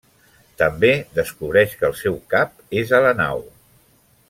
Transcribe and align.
També 0.61 0.89
descobreix 1.17 1.75
que 1.81 1.87
el 1.91 1.95
seu 2.01 2.17
cap 2.35 2.57
és 2.83 2.95
a 3.01 3.03
la 3.07 3.13
nau. 3.23 3.45